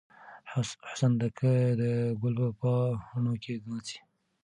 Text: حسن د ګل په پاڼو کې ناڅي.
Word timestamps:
حسن 0.89 1.11
د 1.21 1.23
ګل 2.19 2.35
په 2.39 2.45
پاڼو 2.59 3.33
کې 3.43 3.53
ناڅي. 3.67 3.97